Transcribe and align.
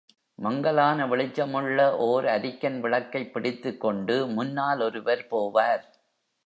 மங்கலான 0.39 1.05
வெளிச்சமுள்ள 1.07 1.97
ஓர் 1.97 2.25
அரிக்கன் 2.25 2.79
விளக்கைப் 2.79 3.33
பிடித்துக் 3.33 3.79
கொண்டு 3.79 4.27
முன்னால் 4.27 4.81
ஒருவர் 4.81 5.27
போவார். 5.31 5.83